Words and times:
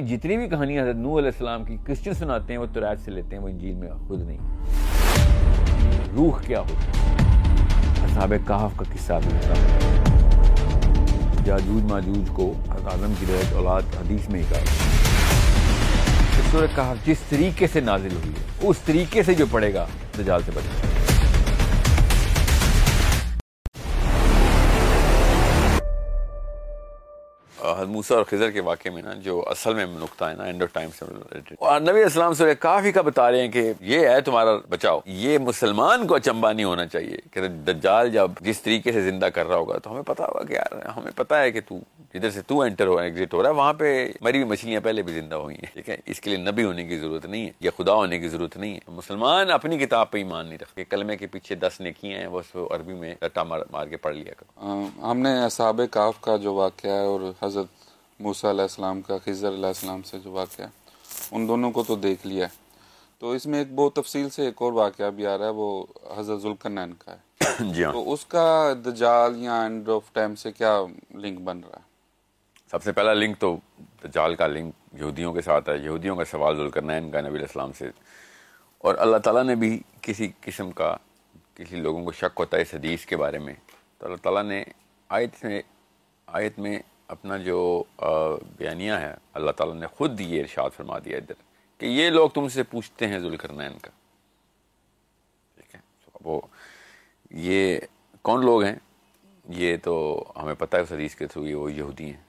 جتنی 0.00 0.36
بھی 0.36 0.46
کہانیاں 0.48 0.82
حضرت 0.82 0.96
نوح 0.96 1.18
علیہ 1.18 1.30
السلام 1.32 1.64
کی 1.64 1.76
کرسچن 1.86 2.14
سناتے 2.18 2.52
ہیں، 2.52 2.60
وہ 2.60 2.66
تورات 2.74 2.98
سے 3.04 3.10
لیتے 3.10 3.36
ہیں، 3.36 3.42
وہ 3.42 3.48
انجیل 3.48 3.74
میں 3.74 3.88
خود 4.06 4.20
نہیں 4.20 4.38
روح 6.16 6.38
کیا 6.46 6.60
ہوتا 6.60 7.02
اصحاب 8.04 8.32
کہف 8.46 8.76
کا 8.78 8.84
قصہ 8.94 9.18
بھی 9.24 9.32
ہوتا 9.32 9.54
ہے۔ 9.60 11.42
جاجوج 11.44 11.82
ماجوج 11.90 12.30
کو 12.34 12.52
حضرت 12.70 12.92
اعظم 12.92 13.12
کی 13.20 13.26
روایت 13.28 13.54
اولاد 13.56 13.94
حدیث 14.00 14.28
میں 14.30 14.40
ہی 14.40 14.46
کہا 14.48 14.64
سورہ 16.50 16.66
کہف 16.76 17.06
جس 17.06 17.20
طریقے 17.28 17.66
سے 17.72 17.80
نازل 17.80 18.14
ہوئی 18.14 18.32
ہے، 18.32 18.68
اس 18.68 18.78
طریقے 18.84 19.22
سے 19.22 19.34
جو 19.34 19.46
پڑھے 19.50 19.72
گا، 19.74 19.86
دجال 20.18 20.40
سے 20.46 20.52
بچے 20.54 20.82
گا 20.82 21.03
موسا 27.62 28.14
اور 28.14 28.24
خضر 28.24 28.50
کے 28.50 28.60
واقعے 28.60 28.90
میں 28.90 29.02
نا، 29.02 29.12
جو 29.14 29.44
اصل 29.46 29.74
میں 29.74 29.86
نقطہ 29.86 30.24
ہے 30.24 30.34
نا 30.34 30.44
اینڈ 30.44 30.62
آف 30.62 30.72
ٹائم 30.72 30.90
سے 30.98 31.04
اور 31.58 31.80
نبی 31.80 32.02
اسلام 32.02 32.34
سے 32.34 32.54
کافی 32.54 32.92
کا 32.92 33.02
بتا 33.02 33.30
رہے 33.30 33.40
ہیں 33.40 33.48
کہ 33.48 33.72
یہ 33.80 34.08
ہے، 34.08 34.20
تمہارا 34.20 34.50
بچاؤ۔ 34.68 35.00
یہ 35.04 35.38
مسلمان 35.38 36.06
کو 36.06 36.14
اچمبا 36.14 36.52
نہیں 36.52 36.64
ہونا 36.64 36.86
چاہیے 36.86 37.16
کہ 37.30 37.48
دجال 37.48 38.10
جب 38.10 38.30
جس 38.40 38.62
طریقے 38.62 38.92
سے 38.92 39.00
زندہ 39.00 39.26
کر 39.26 39.46
رہا 39.46 39.56
ہوگا 39.56 39.78
تو 39.78 39.92
ہمیں 39.92 40.02
پتا 40.02 40.26
ہوگا 40.26 40.42
کہ 40.42 40.52
یار، 40.52 40.86
ہمیں 40.96 41.12
پتا 41.16 41.40
ہے 41.42 41.52
کہ 41.52 41.60
تو 41.68 41.78
جدھر 42.14 42.30
سے 42.30 42.40
تو 42.46 42.60
انٹر 42.60 42.86
ہو 42.86 42.98
ایگزٹ 42.98 43.34
ہو 43.34 43.42
رہا 43.42 43.50
ہے، 43.50 43.54
وہاں 43.54 43.72
پہ 43.72 44.12
مری 44.20 44.38
ہوئی 44.38 44.50
مچھلیاں 44.50 44.80
پہلے 44.80 45.02
بھی 45.02 45.12
زندہ 45.12 45.34
ہوئی 45.34 45.56
ہیں۔ 45.56 45.72
ٹھیک 45.72 45.88
ہے؟ 45.88 45.96
اس 46.06 46.20
کے 46.20 46.30
لیے 46.30 46.38
نبی 46.38 46.64
ہونے 46.64 46.84
کی 46.84 46.98
ضرورت 46.98 47.26
نہیں 47.26 47.46
ہے 47.46 47.50
یا 47.60 47.70
خدا 47.78 47.92
ہونے 47.92 48.18
کی 48.18 48.28
ضرورت 48.28 48.56
نہیں 48.56 48.74
ہے۔ 48.74 48.78
مسلمان 48.88 49.50
اپنی 49.50 49.78
کتاب 49.78 50.10
پہ 50.10 50.18
ایمان 50.18 50.46
نہیں 50.46 50.58
رکھتے۔ 50.62 50.84
کلمے 50.84 51.16
کے 51.16 51.26
پیچھے 51.26 51.54
دس 51.54 51.80
نے 51.80 51.92
کیے 51.92 52.18
ہیں 52.18 52.28
بس 52.28 52.56
عربی 52.70 52.94
میں 52.94 53.14
رٹا 53.22 53.42
مار 53.42 53.60
مار 53.72 53.86
کے 53.86 53.96
پڑھ 53.96 54.16
لیا 54.16 54.34
کرو۔ 54.38 55.10
ہم 55.10 55.18
نے 55.18 55.44
اصحاب 55.44 55.80
کاف 55.90 56.20
کا 56.20 56.36
جو 56.36 56.54
واقعہ 56.54 56.90
ہے 56.90 57.04
اور 57.06 57.20
حضرت 57.44 57.66
موسیٰ 58.20 58.50
علیہ 58.50 58.62
السلام 58.62 59.00
کا 59.00 59.16
خضر 59.24 59.48
علیہ 59.48 59.66
السلام 59.66 60.02
سے 60.02 60.18
جو 60.18 60.32
واقعہ 60.32 60.64
ان 61.30 61.48
دونوں 61.48 61.70
کو 61.72 61.84
تو 61.84 61.96
دیکھ 61.96 62.26
لیا 62.26 62.46
ہے۔ 62.46 62.64
تو 63.18 63.30
اس 63.30 63.46
میں 63.46 63.58
ایک 63.58 63.74
بہت 63.74 63.94
تفصیل 63.94 64.30
سے 64.30 64.44
ایک 64.44 64.54
اور 64.56 64.72
واقعہ 64.72 65.10
بھی 65.10 65.26
آ 65.26 65.38
رہا 65.38 65.44
ہے 65.44 65.50
وہ 65.50 65.86
حضرت 66.16 66.40
ذوالقرنین 66.40 66.92
کا 66.98 67.14
ہے۔ 67.14 67.44
جی 67.72 67.84
ہاں۔ 67.84 67.92
تو 67.92 68.12
اس 68.12 68.26
کا 68.26 68.74
دجال 68.86 69.42
یا 69.42 69.62
اینڈ 69.62 69.88
آف 69.88 70.12
ٹائم 70.12 70.34
سے 70.34 70.52
کیا 70.52 70.82
لنک 71.14 71.40
بن 71.40 71.60
رہا 71.60 71.78
ہے؟ 71.78 71.94
سب 72.70 72.82
سے 72.82 72.92
پہلا 72.92 73.12
لنک 73.12 73.38
تو 73.38 73.56
دجال 74.04 74.34
کا 74.34 74.46
لنک 74.46 74.74
یہودیوں 74.92 75.32
کے 75.32 75.40
ساتھ 75.40 75.68
ہے۔ 75.68 75.78
یہودیوں 75.78 76.16
کا 76.16 76.24
سوال 76.24 76.56
ذوالقرنین 76.56 77.10
کا 77.10 77.20
نبی 77.20 77.28
علیہ 77.28 77.40
السلام 77.40 77.72
سے۔ 77.72 77.90
اور 78.78 78.94
اللہ 78.98 79.16
تعالیٰ 79.16 79.44
نے 79.44 79.54
بھی 79.54 79.80
کسی 80.00 80.32
قسم 80.40 80.70
کا 80.70 80.96
کسی 81.54 81.76
لوگوں 81.76 82.04
کو 82.04 82.12
شک 82.12 82.38
ہوتا 82.38 82.56
ہے 82.56 82.62
اس 82.62 82.74
حدیث 82.74 83.06
کے 83.06 83.16
بارے 83.16 83.38
میں۔ 83.38 83.54
تو 83.98 84.06
اللہ 84.06 84.16
تعالیٰ 84.16 84.42
نے 84.42 84.64
آیت 85.08 85.44
میں 85.44 85.62
آیت 86.26 86.58
میں 86.58 86.78
اپنا 87.08 87.36
جو 87.36 87.84
بیانیہ 88.58 88.92
ہے، 88.92 89.14
اللہ 89.34 89.50
تعالیٰ 89.50 89.76
نے 89.76 89.86
خود 89.86 90.20
یہ 90.20 90.40
ارشاد 90.40 90.70
فرما 90.76 90.98
دیا 90.98 91.16
ادھر 91.16 91.34
کہ 91.78 91.86
یہ 91.86 92.10
لوگ 92.10 92.30
تم 92.30 92.48
سے 92.48 92.62
پوچھتے 92.62 93.08
ہیں 93.08 93.18
ذوالقرنین 93.18 93.78
کا۔ 93.82 93.90
ٹھیک 95.54 95.74
ہے؟ 95.74 95.80
وہ، 96.24 96.40
یہ 97.30 97.78
کون 98.22 98.44
لوگ 98.44 98.62
ہیں؟ 98.62 98.74
یہ 99.48 99.76
تو 99.82 100.24
ہمیں 100.36 100.54
پتہ 100.54 100.76
ہے 100.76 100.82
اس 100.82 100.92
حدیث 100.92 101.14
کے 101.14 101.26
تھرو 101.26 101.46
یہ 101.46 101.54
وہ 101.54 101.72
یہودی 101.72 102.04
ہیں۔ 102.04 102.22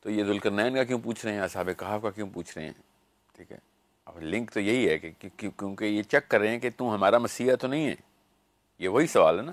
تو 0.00 0.10
یہ 0.10 0.24
ذوالقرنین 0.24 0.74
کا 0.74 0.84
کیوں 0.84 1.00
پوچھ 1.04 1.26
رہے 1.26 1.34
ہیں؟ 1.34 1.40
اصحاب 1.40 1.68
کہاف 1.78 2.02
کا 2.02 2.10
کیوں 2.10 2.30
پوچھ 2.34 2.58
رہے 2.58 2.66
ہیں؟ 2.66 2.72
ٹھیک 3.36 3.52
ہے؟ 3.52 3.58
اب 4.06 4.22
لنک 4.22 4.50
تو 4.50 4.60
یہی 4.60 4.88
ہے 4.88 4.98
کہ 4.98 5.10
کیونکہ 5.36 5.84
یہ 5.84 6.02
چیک 6.02 6.28
کر 6.28 6.40
رہے 6.40 6.48
ہیں 6.48 6.58
کہ 6.58 6.70
تم 6.76 6.90
ہمارا 6.90 7.18
مسیحا 7.18 7.54
تو 7.54 7.66
نہیں 7.66 7.86
ہے۔ 7.86 7.94
یہ 8.78 8.88
وہی 8.88 9.06
سوال 9.06 9.38
ہے 9.38 9.44
نا۔ 9.44 9.52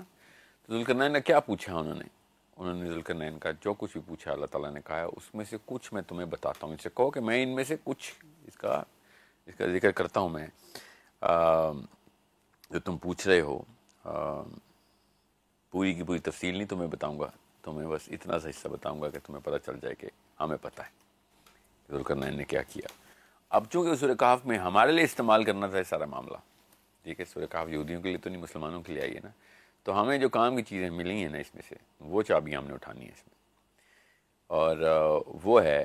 تو 0.66 0.72
ذوالقرنین 0.72 1.12
نے 1.12 1.20
کیا 1.20 1.40
پوچھا 1.40 1.76
انہوں 1.76 1.94
نے؟ 1.94 2.19
انہوں 2.60 2.74
نے 2.74 2.88
ذوالقرنین 2.88 3.38
کا 3.38 3.50
جو 3.60 3.72
کچھ 3.74 3.92
بھی 3.92 4.00
پوچھا، 4.06 4.32
اللہ 4.32 4.46
تعالیٰ 4.46 4.70
نے 4.72 4.80
کہا 4.86 4.98
ہے 5.00 5.04
اس 5.16 5.34
میں 5.34 5.44
سے 5.50 5.56
کچھ 5.64 5.92
میں 5.94 6.02
تمہیں 6.02 6.26
بتاتا 6.26 6.66
ہوں، 6.66 6.72
ان 6.72 6.78
سے 6.78 6.88
کہو 6.94 7.10
کہ 7.10 7.20
میں 7.20 7.42
ان 7.42 7.54
میں 7.54 7.64
سے 7.64 7.76
کچھ 7.84 8.12
اس 8.46 8.56
کا 8.56 8.82
اس 9.46 9.54
کا 9.58 9.66
ذکر 9.72 9.90
کرتا 9.90 10.20
ہوں 10.20 10.28
میں۔ 10.28 10.46
جو 12.70 12.80
تم 12.80 12.96
پوچھ 12.98 13.26
رہے 13.28 13.40
ہو 13.40 13.60
پوری 15.72 15.94
کی 15.94 16.02
پوری 16.02 16.18
تفصیل 16.18 16.56
نہیں 16.56 16.68
تمہیں 16.68 16.88
بتاؤں 16.88 17.18
گا، 17.20 17.30
تمہیں 17.62 17.88
بس 17.88 18.08
اتنا 18.08 18.38
سا 18.38 18.48
حصہ 18.48 18.68
بتاؤں 18.68 19.00
گا 19.02 19.08
کہ 19.10 19.18
تمہیں 19.26 19.40
پتہ 19.44 19.56
چل 19.66 19.78
جائے 19.82 19.94
کہ 19.94 20.08
ہمیں 20.40 20.56
پتہ 20.60 20.82
ہے 20.82 20.90
ذوالقرنین 21.90 22.36
نے 22.36 22.44
کیا 22.44 22.62
کیا۔ 22.62 22.88
اب 23.48 23.64
چونکہ 23.70 23.94
سورہ 23.94 24.14
کہاف 24.14 24.46
میں 24.46 24.58
ہمارے 24.58 24.92
لیے 24.92 25.04
استعمال 25.04 25.44
کرنا 25.44 25.66
تھا 25.66 25.82
سارا 25.88 26.04
معاملہ، 26.04 26.36
ٹھیک 27.02 27.20
ہے، 27.20 27.24
سورہ 27.24 27.46
کہاف 27.50 27.68
یہودیوں 27.68 28.00
کے 28.02 28.08
لیے 28.08 28.18
تو 28.18 28.30
نہیں، 28.30 28.42
مسلمانوں 28.42 28.82
کے 28.82 28.92
لیے 28.92 29.02
آئی 29.02 29.14
ہے 29.14 29.20
نا۔ 29.24 29.30
تو 29.82 30.02
ہمیں 30.02 30.18
جو 30.18 30.28
کام 30.28 30.56
کی 30.56 30.62
چیزیں 30.62 30.90
ملی 30.90 31.22
ہیں 31.22 31.28
نا 31.28 31.38
اس 31.38 31.54
میں 31.54 31.62
سے، 31.68 31.74
وہ 32.00 32.22
چابیاں 32.22 32.60
ہم 32.60 32.66
نے 32.66 32.74
اٹھانی 32.74 33.00
ہیں 33.00 33.12
اس 33.12 33.22
میں۔ 33.28 33.34
اور 34.46 34.76
وہ 35.44 35.64
ہے 35.64 35.84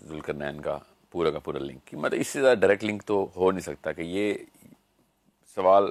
ذوالقرنین 0.00 0.60
کا 0.60 0.78
پورا 1.10 1.30
کا 1.30 1.38
پورا 1.38 1.58
لنک 1.58 1.84
کی 1.84 1.96
مطلب 1.96 2.20
اس 2.20 2.28
سے 2.28 2.40
زیادہ 2.40 2.58
ڈائریکٹ 2.58 2.84
لنک 2.84 3.02
تو 3.02 3.28
ہو 3.36 3.50
نہیں 3.50 3.60
سکتا 3.60 3.92
کہ 3.92 4.02
یہ 4.02 4.34
سوال 5.54 5.90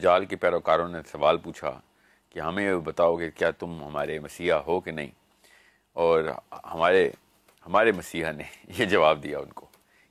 جال 0.00 0.24
کے 0.24 0.36
پیروکاروں 0.36 0.88
نے 0.88 0.98
سوال 1.12 1.38
پوچھا 1.38 1.80
کہ 2.30 2.40
ہمیں 2.40 2.76
بتاؤ 2.76 3.16
کہ 3.16 3.30
کیا 3.30 3.50
تم 3.50 3.84
ہمارے 3.84 4.18
مسیحا 4.18 4.60
ہو 4.66 4.80
کہ 4.80 4.90
نہیں؟ 4.90 5.10
اور 5.92 6.24
ہمارے 6.64 7.10
ہمارے 7.66 7.92
مسیحا 7.92 8.32
نے 8.32 8.42
یہ 8.78 8.84
جواب 8.84 9.22
دیا 9.22 9.38
ان 9.38 9.52
کو۔ 9.52 9.66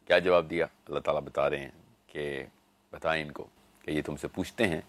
کیا 0.06 0.20
جواب 0.20 0.50
دیا؟ 0.50 0.66
اللہ 0.88 1.00
تعالیٰ 1.00 1.22
بتا 1.22 1.50
رہے 1.50 1.60
ہیں 1.60 1.72
کہ 2.08 2.44
بتائیں 2.92 3.24
ان 3.24 3.32
کو 3.32 3.48
کہ 3.82 3.92
یہ 3.92 4.02
تم 4.06 4.16
سے 4.16 4.28
پوچھتے 4.28 4.68
ہیں۔ 4.68 4.82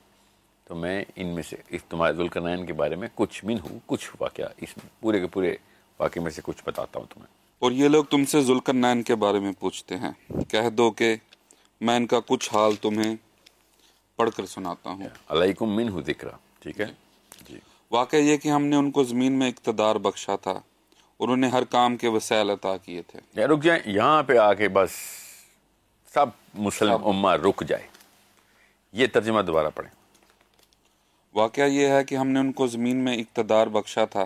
تو 0.64 0.74
میں 0.74 1.04
ان 1.16 1.26
میں 1.26 1.42
سے 1.42 1.56
اس 1.68 1.84
تمہارے 1.84 2.12
ذوالقرنین 2.12 2.66
کے 2.66 2.72
بارے 2.72 2.96
میں 2.96 3.08
کچھ 3.14 3.44
من 3.44 3.56
ہوں 3.58 3.78
کچھ 3.86 4.10
واقعہ 4.20 4.44
اس 4.44 4.76
میں 4.76 4.88
پورے 5.00 5.20
کے 5.20 5.26
پورے 5.26 5.56
واقعے 6.00 6.22
میں 6.22 6.30
سے 6.30 6.40
کچھ 6.44 6.62
بتاتا 6.66 6.98
ہوں 6.98 7.06
تمہیں۔ 7.14 7.34
اور 7.58 7.72
یہ 7.72 7.88
لوگ 7.88 8.04
تم 8.04 8.24
سے 8.24 8.42
ذوالقرنین 8.42 9.02
کے 9.02 9.14
بارے 9.14 9.38
میں 9.38 9.52
پوچھتے 9.58 9.96
ہیں۔ 9.96 10.42
کہہ 10.48 10.68
دو 10.68 10.90
کہ 10.90 11.16
میں 11.80 11.96
ان 11.96 12.06
کا 12.06 12.20
کچھ 12.26 12.54
حال 12.54 12.74
تمہیں 12.74 13.16
پڑھ 14.16 14.30
کر 14.36 14.46
سناتا 14.46 14.90
ہوں۔ 14.90 15.08
علیکم 15.28 15.76
من 15.76 15.88
ہوں 15.88 16.02
ذکر 16.06 16.28
ٹھیک 16.60 16.80
ہے؟ 16.80 16.86
جی۔ 17.48 17.58
واقعہ 17.90 18.18
یہ 18.18 18.36
کہ 18.36 18.48
ہم 18.48 18.64
نے 18.64 18.76
ان 18.76 18.90
کو 18.90 19.04
زمین 19.04 19.32
میں 19.32 19.48
اقتدار 19.48 19.96
بخشا 19.96 20.36
تھا 20.36 20.60
اور 21.16 21.28
انہیں 21.28 21.50
ہر 21.50 21.64
کام 21.64 21.96
کے 21.96 22.08
وسائل 22.08 22.50
عطا 22.50 22.76
کیے 22.76 23.02
تھے۔ 23.02 23.46
رک 23.46 23.62
جائیں۔ 23.62 23.82
یہاں 23.86 24.22
پہ 24.22 24.36
آ 24.38 24.54
کے 24.54 24.68
بس 24.68 24.90
سب 26.14 26.26
مسلم 26.54 27.06
امہ 27.06 27.30
رک 27.30 27.64
جائے۔ 27.68 27.86
یہ 28.92 29.06
ترجمہ 29.06 29.42
دوبارہ 29.42 29.68
پڑھیں۔ 29.74 30.03
واقعہ 31.34 31.64
یہ 31.64 31.86
ہے 31.86 32.04
کہ 32.04 32.14
ہم 32.14 32.28
نے 32.28 32.40
ان 32.40 32.52
کو 32.52 32.66
زمین 32.66 32.96
میں 32.96 33.16
اقتدار 33.16 33.66
بخشا 33.66 34.04
تھا 34.04 34.22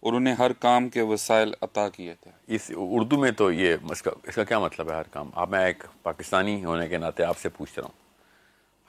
اور 0.00 0.12
انہیں 0.12 0.34
ہر 0.34 0.52
کام 0.52 0.88
کے 0.88 1.02
وسائل 1.02 1.54
عطا 1.60 1.88
کیے 1.88 2.14
تھے۔ 2.20 2.30
اس 2.46 2.70
اردو 2.76 3.18
میں 3.18 3.30
تو 3.30 3.52
یہ 3.52 3.76
اس 3.90 4.02
کا 4.02 4.10
اس 4.22 4.34
کا 4.34 4.44
کیا 4.44 4.58
مطلب 4.58 4.90
ہے 4.90 4.94
ہر 4.94 5.02
کام؟ 5.02 5.30
اب 5.34 5.50
میں 5.50 5.66
ایک 5.66 5.84
پاکستانی 6.02 6.64
ہونے 6.64 6.88
کے 6.88 6.98
ناطے 6.98 7.24
آپ 7.24 7.38
سے 7.38 7.48
پوچھ 7.48 7.78
رہا 7.78 7.84
ہوں۔ 7.86 8.04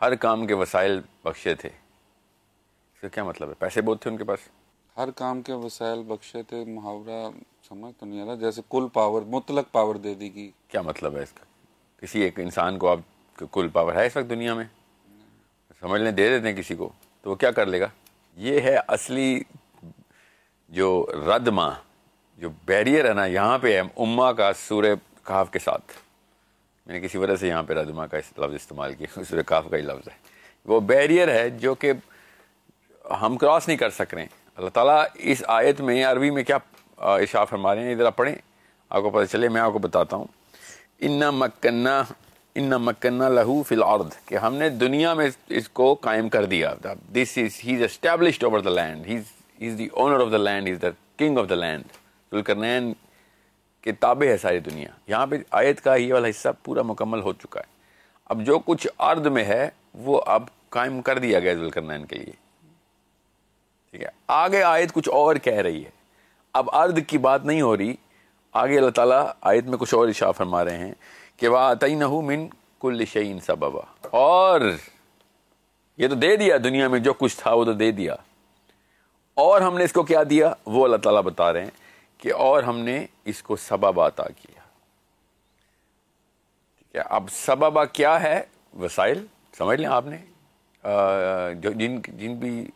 ہر 0.01 0.15
کام 0.15 0.47
کے 0.47 0.53
وسائل 0.53 1.01
بخشے 1.23 1.55
تھے۔ 1.55 1.69
اس 1.69 3.01
کا 3.01 3.07
کیا 3.07 3.23
مطلب 3.23 3.49
ہے؟ 3.49 3.53
پیسے 3.59 3.81
بہت 3.81 4.01
تھے 4.01 4.11
ان 4.11 4.17
کے 4.17 4.23
پاس؟ 4.23 4.39
ہر 4.97 5.11
کام 5.11 5.41
کے 5.41 5.53
وسائل 5.53 6.03
بخشے 6.03 6.43
تھے 6.43 6.65
محاورہ 6.65 7.29
سمجھ 7.69 7.99
تو 7.99 8.05
نہیں 8.05 8.21
آ 8.21 8.25
رہا 8.25 8.35
جیسے 8.35 8.61
کل 8.69 8.87
پاور 8.93 9.21
مطلق 9.21 9.71
پاور 9.71 9.95
دے 9.95 10.13
دی 10.13 10.33
گی 10.33 10.51
کیا 10.67 10.81
مطلب 10.81 11.17
ہے 11.17 11.23
اس 11.23 11.31
کا؟ 11.31 11.45
کسی 12.01 12.21
ایک 12.21 12.39
انسان 12.39 12.77
کو 12.77 12.89
آپ 12.91 12.99
کل 13.51 13.67
پاور 13.67 13.93
ہے 13.93 14.05
اس 14.05 14.17
وقت 14.17 14.29
دنیا 14.29 14.53
میں؟ 14.53 14.65
سمجھ 15.79 16.01
لیں 16.01 16.11
دے 16.11 16.29
دیتے 16.29 16.49
ہیں 16.49 16.55
کسی 16.55 16.75
کو۔ 16.75 16.89
تو 17.25 17.31
وہ 17.31 17.35
کیا 17.35 17.51
کر 17.51 17.65
لے 17.65 17.79
گا؟ 17.79 17.87
یہ 18.35 18.61
ہے 18.61 18.77
اصلی 18.87 19.41
جو 20.69 21.05
رد 21.27 21.47
ماں، 21.47 21.71
جو 22.37 22.49
بیریئر 22.65 23.05
ہے 23.05 23.13
نا، 23.13 23.25
یہاں 23.25 23.59
پہ 23.59 23.73
ہے 23.73 23.79
اما 23.79 24.33
کا 24.33 24.51
سورہ 24.53 24.95
کاف 25.23 25.51
کے 25.51 25.59
ساتھ۔ 25.59 25.91
میں 26.85 26.99
نے 26.99 27.07
کسی 27.07 27.17
وجہ 27.17 27.35
سے 27.35 27.47
یہاں 27.47 27.63
پہ 27.63 27.73
ردما 27.73 28.07
کا 28.07 28.17
لفظ 28.17 28.53
استعمال 28.53 28.93
کیا، 28.93 29.23
سورہ 29.29 29.41
کاف 29.41 29.67
کا 29.71 29.77
ہی 29.77 29.81
لفظ 29.81 30.07
ہے۔ 30.07 30.13
وہ 30.65 30.79
بیریئر 30.79 31.27
ہے 31.27 31.49
جو 31.49 31.75
کہ 31.75 31.93
ہم 33.21 33.37
کراس 33.37 33.67
نہیں 33.67 33.77
کر 33.77 33.89
سک 33.89 34.13
رہے۔ 34.13 34.21
ہیں 34.21 34.29
اللہ 34.55 34.69
تعالیٰ 34.69 35.03
اس 35.13 35.43
آیت 35.47 35.81
میں، 35.81 36.05
عربی 36.05 36.29
میں 36.29 36.43
کیا 36.43 36.57
اشاف 36.97 37.49
فرما 37.49 37.75
رہے 37.75 37.83
ہیں؟ 37.83 37.93
ادھر 37.93 38.05
آپ 38.05 38.15
پڑھیں، 38.15 38.35
آپ 38.89 39.01
کو 39.01 39.09
پتہ 39.09 39.31
چلے، 39.31 39.49
میں 39.49 39.61
آپ 39.61 39.73
کو 39.73 39.79
بتاتا 39.79 40.15
ہوں۔ 40.15 40.25
ان 40.99 41.19
مکنہ 41.19 42.03
ان 42.55 42.69
مکنا 42.69 43.29
لہو 43.29 43.63
فی 43.63 43.75
الارض 43.75 44.25
کہ 44.25 44.35
ہم 44.35 44.55
نے 44.55 44.69
دنیا 44.69 45.13
میں 45.13 45.29
اس 45.49 45.69
کو 45.69 45.93
قائم 45.93 46.29
کر 46.29 46.45
دیا۔ 46.45 46.73
This 47.13 47.37
is 47.37 47.59
he 47.63 47.75
is 47.75 47.81
established 47.81 48.43
over 48.43 48.59
the 48.59 48.69
land 48.69 49.07
he 49.07 49.17
is 49.67 49.77
the 49.77 49.87
owner 49.91 50.19
of 50.19 50.31
the 50.31 50.37
land 50.37 50.69
is 50.69 50.81
the 50.81 50.87
king 51.17 51.37
of 51.37 51.49
the 51.49 51.55
land 51.55 51.83
Zulqarnain 52.31 52.93
کے 53.81 53.91
تابع 53.91 54.27
ہے 54.27 54.37
ساری 54.37 54.59
دنیا۔ 54.59 54.87
یہاں 55.07 55.27
پہ 55.27 55.35
آیت 55.51 55.81
کا 55.81 55.95
یہ 55.95 56.13
والا 56.13 56.27
حصہ 56.27 56.49
پورا 56.63 56.81
مکمل 56.81 57.21
ہو 57.21 57.33
چکا 57.33 57.59
ہے۔ 57.59 57.65
اب 58.25 58.41
جو 58.41 58.59
کچھ 58.59 58.87
ارد 58.99 59.25
میں 59.25 59.43
ہے، 59.43 59.69
وہ 59.93 60.21
اب 60.25 60.43
قائم 60.69 61.01
کر 61.01 61.17
دیا 61.19 61.39
گیا 61.39 61.53
ذوالکرنین 61.53 62.05
کے 62.05 62.15
لیے۔ 62.15 62.33
ٹھیک 63.91 64.01
ہے۔ 64.01 64.09
آگے 64.27 64.63
آیت 64.63 64.93
کچھ 64.93 65.09
اور 65.09 65.35
کہہ 65.35 65.61
رہی 65.61 65.85
ہے۔ 65.85 65.89
اب 66.53 66.69
ارد 66.73 66.99
کی 67.07 67.17
بات 67.17 67.45
نہیں 67.45 67.61
ہو 67.61 67.77
رہی۔ 67.77 67.93
آگے 68.53 68.77
اللہ 68.77 68.89
تعالیٰ 68.89 69.31
آیت 69.41 69.65
میں 69.65 69.77
کچھ 69.77 69.95
اور 69.95 70.07
اشاع 70.07 70.31
فرما 70.31 70.65
رہے 70.65 70.77
ہیں۔ 70.77 70.93
کہ 71.37 71.47
وہ 71.47 71.57
آئی 71.57 71.95
من 71.95 72.47
کل 72.79 73.05
شعین 73.05 73.39
سببا۔ 73.39 74.07
اور 74.11 74.61
یہ 75.97 76.07
تو 76.07 76.15
دے 76.15 76.35
دیا 76.35 76.57
دنیا 76.63 76.87
میں 76.87 76.99
جو 76.99 77.13
کچھ 77.13 77.37
تھا، 77.37 77.53
وہ 77.53 77.65
تو 77.65 77.73
دے 77.73 77.91
دیا۔ 77.91 78.15
اور 79.33 79.61
ہم 79.61 79.77
نے 79.77 79.83
اس 79.83 79.93
کو 79.93 80.03
کیا 80.03 80.23
دیا؟ 80.29 80.53
وہ 80.65 80.85
اللہ 80.85 80.97
تعالیٰ 80.97 81.21
بتا 81.21 81.53
رہے 81.53 81.63
ہیں 81.63 81.71
کہ 82.17 82.33
اور 82.33 82.63
ہم 82.63 82.79
نے 82.79 83.05
اس 83.25 83.43
کو 83.43 83.55
سبب 83.55 83.99
عطا 84.01 84.23
کیا۔ 84.23 84.61
ٹھیک 86.77 86.95
ہے، 86.95 87.01
اب 87.01 87.23
سبب 87.31 87.93
کیا 87.93 88.21
ہے؟ 88.21 88.43
وسائل، 88.79 89.25
سمجھ 89.57 89.79
لیں 89.79 89.89
آپ 89.89 90.05
نے؟ 90.05 90.17
جو 91.55 91.71
جن 91.71 92.01
جن 92.01 92.35
بھی 92.35 92.69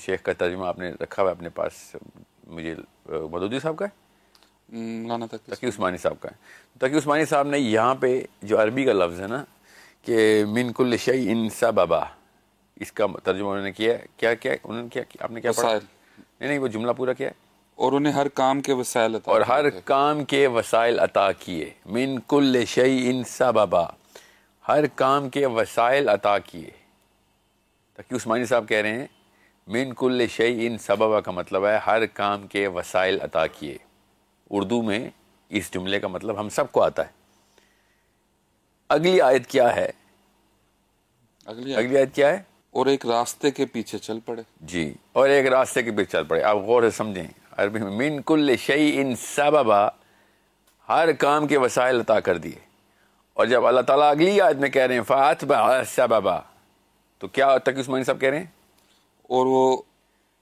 شیخ 0.00 0.22
کا 0.22 0.32
ترجمہ 0.32 0.66
آپ 0.66 0.78
نے 0.78 0.92
رکھا 1.00 1.22
ہوا 1.22 1.30
اپنے 1.30 1.48
پاس، 1.48 1.96
مجھے 2.46 2.74
مدودی 3.06 3.60
صاحب 3.60 3.76
کا 3.76 3.84
ہے؟ 3.84 4.03
مولانا 4.68 5.26
تقی 5.26 5.68
عثمانی. 5.68 5.96
صاحب 5.98 6.20
کا 6.20 6.28
ہے۔ 6.28 6.34
تقی 6.78 6.98
عثمانی 6.98 7.24
صاحب 7.24 7.46
نے 7.48 7.58
یہاں 7.58 7.94
پہ 7.94 8.22
جو 8.42 8.62
عربی 8.62 8.84
کا 8.84 8.92
لفظ 8.92 9.20
ہے 9.20 9.26
نا 9.26 9.44
کہ 10.02 10.44
من 10.48 10.72
کل 10.72 10.96
شعی 10.96 11.28
ان 11.28 11.48
سببا 11.48 12.04
اس 12.76 12.92
کا 12.92 13.06
ترجمہ 13.24 13.48
انہوں 13.48 13.62
نے 13.62 13.72
کیا 13.72 13.94
کیا 14.16 14.34
کیا 14.34 14.52
انہوں 14.64 14.82
نے 14.82 14.88
کیا 14.88 15.02
آپ 15.20 15.30
نے 15.30 15.40
کیا 15.40 15.52
پڑھا؟ 15.52 15.78
نہیں 16.40 16.48
نہیں 16.48 16.58
وہ 16.58 16.68
جملہ 16.68 16.92
پورا 16.92 17.12
کیا 17.12 17.28
ہے؟ 17.28 17.32
اور 17.74 17.92
انہیں 17.92 18.12
ہر 18.12 18.28
کام 18.28 18.60
کے 18.60 18.72
وسائل 18.72 19.14
عطا 19.14 19.30
اور 19.30 19.40
ہر 19.40 19.70
کام 19.70 20.24
کے 20.24 20.46
وسائل 20.46 20.98
عطا 20.98 21.32
کیے۔ 21.32 21.70
من 21.86 22.18
کل 22.28 22.64
شعی 22.64 23.10
ان 23.10 23.24
سببا 23.24 23.84
ہر 24.68 24.86
کام 24.86 25.28
کے 25.28 25.46
وسائل 25.46 26.08
عطا 26.08 26.38
کیے۔ 26.38 26.70
تاکہ 27.94 28.14
عثمانی 28.14 28.44
صاحب 28.44 28.68
کہہ 28.68 28.78
رہے 28.78 28.92
ہیں 28.92 29.06
من 29.66 29.94
کل 29.94 30.26
شعی 30.26 30.66
ان 30.66 30.78
سببا 30.78 31.20
کا 31.20 31.30
مطلب 31.30 31.66
ہے 31.66 31.78
ہر 31.86 32.06
کام 32.06 32.46
کے 32.46 32.66
وسائل 32.66 33.20
عطا 33.20 33.46
کیے۔ 33.46 33.78
اردو 34.50 34.82
میں 34.82 35.10
اس 35.48 35.74
جملے 35.74 36.00
کا 36.00 36.08
مطلب 36.08 36.40
ہم 36.40 36.48
سب 36.48 36.72
کو 36.72 36.82
آتا 36.82 37.06
ہے۔ 37.06 37.10
اگلی 38.88 39.20
آیت 39.20 39.46
کیا 39.46 39.76
ہے؟ 39.76 39.90
اگلی 41.46 41.96
آیت۔ 41.96 42.14
کیا 42.14 42.28
ہے؟ 42.28 42.42
اور 42.70 42.86
ایک 42.86 43.06
راستے 43.06 43.50
کے 43.50 43.66
پیچھے 43.66 43.98
چل 43.98 44.20
پڑے۔ 44.20 44.42
جی 44.60 44.94
اور 45.12 45.28
ایک 45.28 45.46
راستے 45.46 45.82
کے 45.82 45.90
پیچھے 45.90 46.12
چل 46.12 46.24
پڑے۔ 46.24 46.42
آپ 46.42 46.56
غور 46.56 46.82
سے 46.82 46.90
سمجھیں۔ 46.90 47.26
عربی 47.52 47.78
میں 47.78 47.90
من 47.90 48.22
کل 48.22 48.56
شعی 48.56 48.92
ان 49.00 49.16
سببا 49.16 49.88
ہر 50.88 51.12
کام 51.12 51.46
کے 51.46 51.58
وسائل 51.58 52.00
عطا 52.00 52.20
کر 52.20 52.38
دیے۔ 52.38 52.58
اور 53.32 53.46
جب 53.46 53.66
اللہ 53.66 53.80
تعالیٰ 53.80 54.10
اگلی 54.10 54.40
آیت 54.40 54.56
میں 54.56 54.68
کہہ 54.68 54.82
رہے 54.82 54.94
ہیں 54.94 55.02
فات 55.02 55.44
سببا 55.88 56.38
تو 57.18 57.28
کیا 57.28 57.58
تک 57.58 57.78
عثمانی 57.80 58.04
صاحب 58.04 58.20
کہہ 58.20 58.28
رہے 58.28 58.38
ہیں؟ 58.38 58.46
اور 59.22 59.46
وہ 59.46 59.82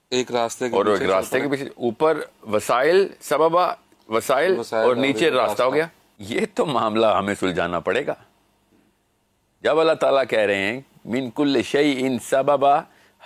ایک 0.09 0.31
راستے 0.31 0.69
کے 0.69 0.75
اور 0.75 0.85
ایک 0.85 1.01
راستے 1.01 1.41
کے 1.41 1.47
پیچھے 1.47 1.65
اوپر 1.65 2.21
وسائل 2.51 3.07
سببا 3.21 3.73
وسائل 4.13 4.61
اور 4.71 4.95
نیچے 4.95 5.31
راستہ 5.31 5.63
ہو 5.63 5.73
گیا۔ 5.73 5.85
یہ 6.17 6.41
تو 6.55 6.65
معاملہ 6.65 7.05
ہمیں 7.05 7.35
سلجھانا 7.39 7.79
پڑے 7.79 8.07
گا۔ 8.07 8.13
جب 9.61 9.79
اللہ 9.79 9.93
تعالیٰ 9.93 10.23
کہہ 10.29 10.39
رہے 10.39 10.55
ہیں 10.55 10.81
من 11.05 11.29
کل 11.29 11.61
شعی 11.61 11.95
ان 11.99 12.19
سببا 12.19 12.79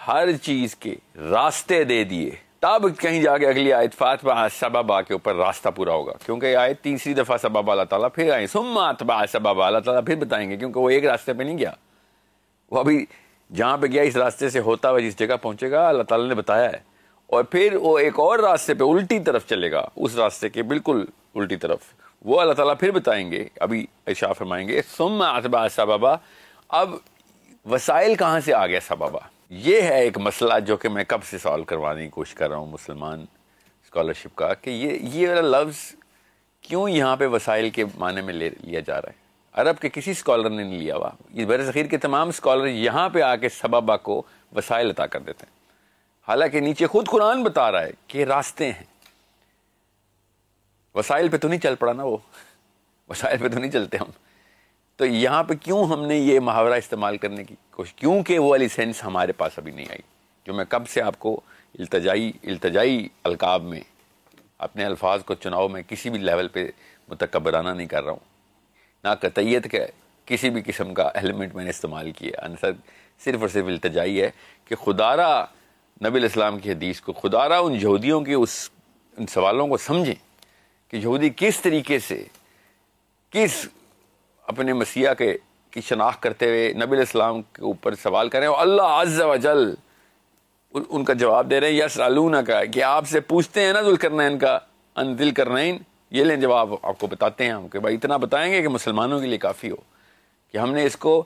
ہر 0.08 0.32
چیز 0.38 0.76
کے 0.76 0.96
راستے 1.16 1.84
دے 1.84 2.04
دیے۔ 2.04 2.32
تب 2.60 3.00
کہیں 3.00 3.22
جا 3.22 3.38
کے 3.38 3.48
اگلی 3.48 3.74
آیت 3.74 3.94
فاتبہ 3.94 4.48
سببا 4.60 5.02
کے 5.02 5.14
اوپر 5.14 5.36
راستہ 5.36 5.70
پورا 5.70 5.94
ہوگا۔ 5.94 6.14
کیونکہ 6.26 6.56
آیت 6.56 6.82
تیسری 6.82 7.14
دفعہ 7.14 7.38
سبب 7.38 7.72
اللہ 7.72 7.84
تعالیٰ 7.84 8.10
پھر 8.16 8.34
آئے 8.34 8.48
سما 8.48 8.90
اتبا 8.90 9.26
سببا۔ 9.26 9.68
اللہ 9.68 9.80
تعالیٰ 9.80 10.06
پھر 10.06 10.16
بتائیں 10.16 10.50
گے 10.50 10.58
کیونکہ 10.58 10.80
وہ 10.80 10.90
ایک 10.90 11.06
راستے 11.06 11.34
پہ 11.34 11.44
نہیں 11.44 11.58
گیا۔ 11.58 11.72
وہ 12.72 12.80
ابھی 12.80 13.06
جہاں 13.56 13.78
پہ 13.78 13.88
گیا 13.88 14.04
اس 14.04 14.16
راستے 14.16 14.50
سے 14.50 14.60
ہوتا 14.60 14.90
ہوا 14.90 15.00
جس 15.00 15.20
جگہ 15.20 15.36
پہنچے 15.42 15.72
گا 15.72 15.90
اللہ 15.90 16.04
تعالیٰ 16.04 16.28
نے 16.28 16.36
بتایا 16.36 16.70
ہے۔ 16.70 16.97
اور 17.28 17.44
پھر 17.44 17.76
وہ 17.76 17.98
ایک 18.00 18.20
اور 18.20 18.40
راستے 18.40 18.74
پہ 18.74 18.84
الٹی 18.84 19.20
طرف 19.20 19.48
چلے 19.48 19.72
گا، 19.72 19.86
اس 19.96 20.16
راستے 20.16 20.50
کے 20.50 20.64
بالکل 20.64 21.06
الٹی 21.36 21.56
طرف۔ 21.56 21.80
وہ 22.26 22.40
اللہ 22.42 22.54
تعالیٰ 22.54 22.74
پھر 22.80 22.92
بتائیں 22.92 23.32
گے، 23.32 23.48
ابھی 23.60 23.86
اشا 24.08 24.32
فرمائیں 24.34 24.68
گے 24.68 24.82
سما 24.98 25.30
اتبا 25.30 25.70
سببا۔ 25.70 26.16
اب 26.70 26.96
وسائل 27.72 28.16
کہاں 28.16 28.40
سے 28.40 28.54
آ 28.54 28.66
گیا 28.68 28.80
سببا؟ 28.88 29.20
یہ 29.50 29.82
ہے 29.82 30.02
ایک 30.02 30.18
مسئلہ 30.18 30.60
جو 30.60 30.78
کہ 30.78 30.90
میں 30.90 31.04
کب 31.08 31.24
سے 31.24 31.38
سالو 31.38 31.64
کروانے 31.64 32.04
کی 32.04 32.10
کوشش 32.10 32.34
کر 32.34 32.50
رہا 32.50 32.58
ہوں 32.58 32.72
مسلمان 32.72 33.26
اسکالرشپ 33.84 34.36
کا، 34.36 34.54
کہ 34.54 34.70
یہ 34.70 34.98
یہ 35.02 35.30
والا 35.30 35.42
لفظ 35.42 35.78
کیوں 36.62 36.90
یہاں 36.90 37.16
پہ 37.16 37.28
وسائل 37.28 37.70
کے 37.70 37.86
معنی 37.98 38.22
میں 38.22 38.34
لے 38.34 38.50
لیا 38.62 38.80
جا 38.80 39.02
رہا 39.02 39.10
ہے؟ 39.10 39.26
عرب 39.54 39.80
کے 39.80 39.90
کسی 39.90 40.12
اسکالر 40.12 40.50
نے 40.50 40.64
نہیں 40.64 40.80
لیا 40.80 40.96
ہوا۔ 40.96 41.10
یہ 41.34 41.46
بر 41.46 41.62
ذخیر 41.62 41.86
کے 41.86 41.98
تمام 41.98 42.30
اسکالر 42.30 42.66
یہاں 42.66 43.10
پہ 43.10 43.22
آ 43.22 43.36
کے 43.36 43.50
سببا 43.50 43.98
کو 43.98 44.22
وسائل 44.56 44.90
عطا 44.90 45.06
کر 45.06 45.20
دیتے 45.20 45.46
ہیں۔ 45.46 45.57
حالانکہ 46.28 46.60
نیچے 46.60 46.88
خود 46.88 47.08
قرآن 47.08 47.44
بتا 47.44 47.72
رہا 47.72 47.82
ہے 47.82 47.92
کہ 48.08 48.26
راستے 48.26 48.72
ہیں۔ 48.72 48.84
وسائل 50.96 51.30
پہ 51.30 51.38
تو 51.38 51.48
نہیں 51.48 51.60
چل 51.60 51.76
پڑا 51.76 51.94
نا 51.94 52.04
وہ۔ 52.04 52.18
وسائل 53.10 53.38
پہ 53.38 53.48
تو 53.48 53.60
نہیں 53.60 53.72
چلتے 53.72 53.98
ہم۔ 53.98 54.12
تو 54.96 55.06
یہاں 55.06 55.44
پہ 55.44 55.54
کیوں 55.54 55.86
ہم 55.86 56.06
نے 56.06 56.16
یہ 56.16 56.40
محاورہ 56.40 56.74
استعمال 56.74 57.18
کرنے 57.18 57.44
کی 57.44 57.56
کوشش؟ 57.72 57.94
کیونکہ 57.94 58.40
وہ 58.40 58.50
والی 58.50 58.68
سینس 58.68 59.04
ہمارے 59.04 59.32
پاس 59.32 59.52
ابھی 59.58 59.72
نہیں 59.72 59.86
آئی۔ 59.90 60.02
جو 60.46 60.54
میں 60.54 60.66
کب 60.70 60.90
سے 60.90 61.02
آپ 61.02 61.20
کو 61.20 61.42
التجائی 61.80 62.32
التجائی 62.44 63.08
القاب 63.24 63.64
میں، 63.64 63.82
اپنے 64.58 64.86
الفاظ 64.86 65.24
کو 65.24 65.34
چناؤ، 65.34 65.68
میں 65.68 65.82
کسی 65.88 66.10
بھی 66.10 66.20
لیول 66.20 66.48
پہ 66.48 66.70
متکبرانہ 67.10 67.70
نہیں 67.70 67.88
کر 67.88 68.04
رہا 68.04 68.12
ہوں۔ 68.12 68.20
نہ 69.04 69.10
قطعیت 69.22 69.72
کا 69.72 69.78
کسی 70.26 70.50
بھی 70.50 70.62
قسم 70.66 70.94
کا 70.94 71.04
ایلیمنٹ 71.04 71.56
میں 71.56 71.64
نے 71.64 71.70
استعمال 71.70 72.12
کیا 72.12 72.46
عنصر 72.46 72.72
صرف 73.24 73.40
اور 73.40 73.50
صرف 73.50 73.66
التجائی 73.66 74.22
ہے 74.22 74.32
کہ 74.66 74.76
خدارہ 74.76 75.46
نبی 76.02 76.20
الاسلام 76.20 76.60
کی 76.60 76.72
حدیث 76.72 77.02
کو 77.02 77.14
خدارہ 77.14 77.54
ان 77.54 77.74
یہودیوں 77.74 78.22
کے 78.22 78.34
اس 78.34 78.70
ان 79.18 79.28
سوالوں 79.28 79.68
کو 79.68 79.78
سمجھیں 79.78 80.14
کہ 80.90 80.98
یہودی 80.98 81.30
کس 81.36 81.62
طریقے 81.62 82.00
سے 82.00 82.24
کس 83.32 83.68
اپنے 84.48 84.74
مسیح 84.74 85.10
کے 85.18 85.38
کی 85.72 85.82
شناخت 85.82 86.22
کرتے 86.24 86.46
ہوئے 86.46 86.74
نبی 86.74 86.94
علیہ 86.94 87.00
السلام 87.00 87.42
کے 87.42 87.62
اوپر 87.62 87.96
سوال 87.96 88.30
کریں 88.30 88.48
اور 88.48 88.60
اللہ 88.60 88.82
عز 88.82 89.22
و 89.22 89.36
جل 89.36 89.74
ان 90.90 91.04
کا 91.04 91.14
جواب 91.14 91.50
دے 91.50 91.60
رہے 91.60 91.72
ہیں 91.72 91.78
یس 91.78 92.00
علونا 92.00 92.42
کا 92.42 92.64
کہ 92.66 92.84
آپ 92.84 93.08
سے 93.08 93.20
پوچھتے 93.20 93.66
ہیں 93.66 93.74
نا 93.74 93.82
ذل 93.82 94.38
کا 94.38 94.60
ان 94.96 95.20
دل 95.20 95.32
کرنین 95.32 95.78
یہ 96.12 96.24
لیں 96.24 96.36
جواب 96.36 96.74
آپ 96.82 97.00
کو 97.00 97.08
بتاتے 97.08 97.44
ہیں 97.44 97.52
ہم 97.52 97.68
کہ 97.68 97.80
بھائی 97.80 97.96
اتنا 97.96 98.18
بتائیں 98.18 98.52
گے 98.54 98.62
کہ 98.62 98.68
مسلمانوں 98.68 99.20
کے 99.20 99.28
لیے 99.28 99.38
کافی 99.38 99.72
ہو، 99.72 99.76
کہ 100.52 100.58
ہم 100.58 100.74
نے 100.74 100.86
اس 100.86 100.98
کو 100.98 101.24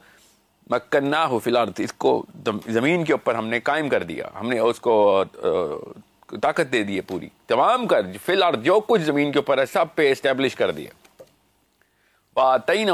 مکن 0.71 1.05
نہ 1.11 1.23
ہو 1.29 1.39
فی 1.39 1.49
الحال 1.49 1.69
اس 1.77 1.93
کو 1.93 2.25
زمین 2.67 3.03
کے 3.03 3.13
اوپر 3.13 3.35
ہم 3.35 3.47
نے 3.47 3.59
قائم 3.59 3.89
کر 3.89 4.03
دیا۔ 4.03 4.27
ہم 4.39 4.49
نے 4.49 4.59
اس 4.59 4.79
کو 4.79 5.23
طاقت 6.41 6.71
دے 6.71 6.83
دی 6.83 6.95
ہے 6.95 7.01
پوری۔ 7.01 7.29
تمام 7.47 7.87
کر، 7.87 8.01
فی 8.25 8.31
الحال 8.33 8.55
جو 8.63 8.79
کچھ 8.87 9.01
زمین 9.01 9.31
کے 9.31 9.39
اوپر 9.39 9.57
ہے، 9.57 9.65
سب 9.65 9.85
پہ 9.95 10.11
اسٹیبلش 10.11 10.55
کر 10.55 10.71
دیا۔ 10.71 10.91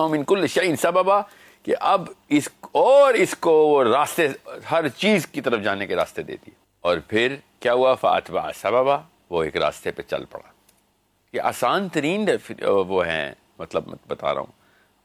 من 0.07 0.23
کل 0.23 0.47
شعین 0.47 0.75
سببا 0.75 1.19
کہ 1.63 1.75
اب 1.79 2.07
اس، 2.29 2.47
اور 2.71 3.13
اس 3.13 3.35
کو 3.39 3.51
وہ 3.67 3.83
راستے، 3.83 4.27
ہر 4.71 4.87
چیز 4.87 5.27
کی 5.27 5.41
طرف 5.41 5.61
جانے 5.63 5.87
کے 5.87 5.95
راستے 5.95 6.23
دے 6.23 6.35
دیے 6.45 6.55
اور 6.83 6.97
پھر 7.07 7.35
کیا 7.59 7.73
ہوا؟ 7.73 7.93
فاتبا 7.95 8.51
سببا، 8.55 8.97
وہ 9.29 9.43
ایک 9.43 9.57
راستے 9.57 9.91
پہ 9.91 10.01
چل 10.01 10.25
پڑا۔ 10.25 10.49
یہ 11.33 11.41
آسان 11.41 11.87
ترین 11.89 12.27
وہ 12.87 13.05
ہیں 13.07 13.31
مطلب 13.59 13.83
بتا 14.07 14.33
رہا 14.33 14.41
ہوں۔ 14.41 14.53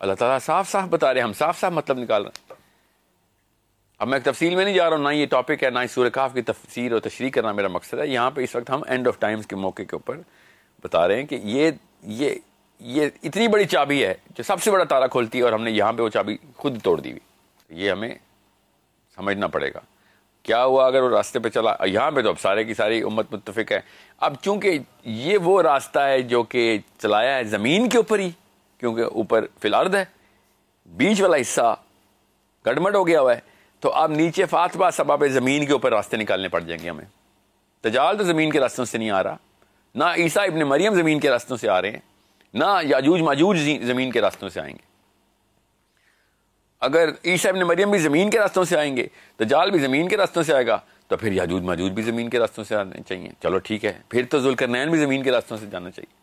اللہ 0.00 0.14
تعالیٰ 0.19 0.38
صاف 0.41 0.71
صاف 0.71 0.88
بتا 0.88 1.12
رہے 1.14 1.21
ہم 1.21 1.33
صاف 1.33 1.61
صاف 1.61 1.73
مطلب 1.73 1.99
نکال 1.99 2.23
رہے 2.23 2.31
ہیں۔ 2.35 2.51
اب 3.99 4.09
میں 4.09 4.19
تفصیل 4.19 4.55
میں 4.55 4.65
نہیں 4.65 4.75
جا 4.75 4.91
رہا 4.91 4.97
ہوں، 4.97 5.05
نہ 5.05 5.15
یہ 5.15 5.27
ٹاپک 5.27 5.63
ہے، 5.63 5.71
نہ 5.71 5.79
سورہ 5.91 6.09
کاف 6.09 6.35
کی 6.35 6.43
تفسیر 6.43 6.93
اور 6.93 7.01
تشریح 7.01 7.31
کرنا 7.31 7.53
میرا 7.53 7.69
مقصد 7.69 7.95
ہے۔ 7.95 8.07
یہاں 8.07 8.31
پہ 8.31 8.41
اس 8.41 8.57
وقت 8.57 8.71
ہم 8.71 8.83
اینڈ 8.87 9.09
آف 9.09 9.19
ٹائمز 9.19 9.47
کے 9.47 9.57
موقع 9.57 9.83
کے 9.83 9.97
اوپر 9.97 10.19
بتا 10.83 11.09
رہے 11.09 11.17
ہیں 11.17 11.27
کہ 11.27 11.41
یہ 11.43 11.71
یہ 12.03 12.35
یہ 12.81 13.09
اتنی 13.23 13.49
بڑی 13.49 13.65
چابی 13.65 14.05
ہے 14.05 14.15
جو 14.39 14.43
سب 14.43 14.63
سے 14.63 14.71
بڑا 14.71 14.85
تالا 14.85 15.07
کھولتی 15.07 15.39
ہے 15.39 15.43
اور 15.43 15.53
ہم 15.53 15.63
نے 15.63 15.71
یہاں 15.71 15.93
پہ 15.93 16.03
وہ 16.03 16.09
چابی 16.09 16.37
خود 16.57 16.83
توڑ 16.83 17.01
دی 17.01 17.13
ہوئی۔ 17.13 17.83
یہ 17.83 17.91
ہمیں 17.91 18.15
سمجھنا 19.17 19.47
پڑے 19.47 19.71
گا۔ 19.75 19.81
کیا 20.43 20.65
ہوا 20.65 20.87
اگر 20.87 21.03
وہ 21.03 21.09
راستے 21.09 21.39
پہ 21.39 21.49
چلا؟ 21.49 21.75
یہاں 21.87 22.11
پہ 22.11 22.23
تو 22.23 22.29
اب 22.29 22.41
سارے 22.41 22.65
کی 22.65 22.75
ساری 22.75 23.03
امت 23.03 23.27
متفق 23.33 23.73
ہے۔ 23.73 23.81
اب 24.21 24.35
چونکہ 24.43 24.79
یہ 25.05 25.39
وہ 25.39 25.63
راستہ 25.63 25.99
ہے 25.99 26.23
جو 26.23 26.43
کہ 26.43 26.79
چلایا 26.99 27.37
ہے 27.37 27.45
زمین 27.45 27.89
کے 27.89 27.97
اوپر 27.97 28.19
ہی، 28.19 28.31
کیونکہ 28.79 29.03
اوپر 29.03 29.45
فی 29.63 29.69
الحال 29.69 29.95
ہے، 29.95 30.05
بیچ 30.87 31.21
والا 31.21 31.37
حصہ 31.41 31.77
گڑمٹ 32.67 32.95
ہو 32.95 33.07
گیا 33.07 33.21
ہوا 33.21 33.35
ہے۔ 33.37 33.51
تو 33.83 33.91
اب 33.91 34.11
نیچے 34.11 34.47
فاتبہ 34.47 34.91
سبا 34.91 35.17
پہ 35.17 35.29
زمین 35.29 35.67
کے 35.67 35.73
اوپر 35.73 35.93
راستے 35.93 36.17
نکالنے 36.17 36.49
پڑ 36.49 36.61
جائیں 36.61 36.85
گے 36.85 36.91
ہمیں۔ 36.91 37.05
تجال 37.81 38.19
تو 38.19 38.25
زمین 38.25 38.51
کے 38.51 38.61
راستوں 38.61 38.85
سے 38.85 38.99
نہیں 38.99 39.11
آ 39.11 39.23
رہا۔ 39.23 39.37
نہ 39.95 40.05
عیسیٰ 40.17 40.49
ابن 40.49 40.61
مریم 40.61 40.95
زمین 40.95 41.21
کے 41.21 41.31
راستوں 41.31 41.57
سے 41.57 41.69
آ 41.69 41.83
رہے 41.83 41.91
ہیں، 41.91 41.99
نہ 42.55 42.65
یاجوج 42.83 43.21
ماجوج 43.21 43.59
زمین 43.83 44.11
کے 44.11 44.21
راستوں 44.21 44.49
سے 44.49 44.61
آئیں 44.61 44.75
گے۔ 44.75 44.85
اگر 46.81 47.09
عیسیٰ 47.25 47.53
ابن 47.53 47.61
مریم 47.61 47.91
بھی 47.91 47.99
زمین 47.99 48.31
کے 48.31 48.39
راستوں 48.39 48.65
سے 48.65 48.79
آئیں 48.79 48.97
گے 48.97 49.07
تو 49.37 49.45
جال 49.45 49.71
بھی 49.71 49.79
زمین 49.79 50.09
کے 50.09 50.17
راستوں 50.17 50.43
سے 50.43 50.55
آئے 50.55 50.67
گا، 50.67 50.79
تو 51.09 51.17
پھر 51.17 51.33
یاجوج 51.33 51.62
ماجوج 51.62 51.93
بھی 51.93 52.03
زمین 52.03 52.31
کے 52.31 52.39
راستوں 52.39 52.65
سے 52.65 52.77
آنے 52.77 53.03
چاہیے۔ 53.09 53.29
چلو 53.43 53.59
ٹھیک 53.59 53.85
ہے، 53.85 53.93
پھر 54.09 54.23
تو 54.31 54.39
ذوالکر 54.39 54.69
نین 54.69 54.91
بھی 54.91 54.99
زمین 54.99 55.23
کے 55.23 55.33
راستوں 55.33 55.57
سے 55.57 55.67
جانا 55.67 55.91
چاہیے۔ 55.91 56.21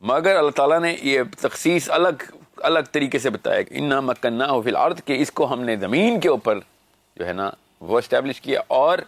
مگر 0.00 0.36
اللہ 0.36 0.50
تعالیٰ 0.50 0.80
نے 0.80 0.96
یہ 1.02 1.22
تخصیص 1.40 1.90
الگ 1.90 2.32
الگ 2.56 2.80
طریقے 2.92 3.18
سے 3.18 3.30
بتایا 3.30 3.62
کہ 3.62 3.74
ان 3.74 3.88
مکن 3.88 4.32
نہ 4.32 4.44
ہو 4.44 4.62
فی 4.62 4.70
الحال 4.70 4.92
کہ 5.04 5.22
اس 5.22 5.32
کو 5.32 5.52
ہم 5.52 5.60
نے 5.60 5.76
زمین 5.76 6.20
کے 6.20 6.28
اوپر 6.28 6.58
جو 7.16 7.26
ہے 7.26 7.32
نا 7.32 7.50
وہ 7.80 7.98
اسٹیبلش 7.98 8.40
کیا 8.40 8.60
اور 8.66 8.98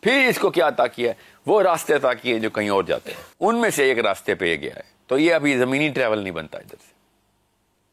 پھر 0.00 0.26
اس 0.28 0.38
کو 0.38 0.50
کیا 0.50 0.68
عطا 0.68 0.86
کیا 0.86 1.08
ہے؟ 1.08 1.14
وہ 1.46 1.62
راستے 1.62 1.94
عطا 1.94 2.14
کیے 2.14 2.38
جو 2.38 2.50
کہیں 2.50 2.68
اور 2.68 2.84
جاتے 2.84 3.12
ہیں۔ 3.12 3.22
ان 3.40 3.60
میں 3.60 3.70
سے 3.70 3.84
ایک 3.84 3.98
راستے 3.98 4.34
پہ 4.34 4.44
یہ 4.44 4.56
گیا 4.56 4.70
ہے۔ 4.76 4.80
تو 5.06 5.18
یہ 5.18 5.34
ابھی 5.34 5.58
زمینی 5.58 5.88
ٹریول 5.88 6.18
نہیں 6.18 6.32
بنتا 6.32 6.58
ادھر 6.58 6.76
سے۔ 6.80 6.92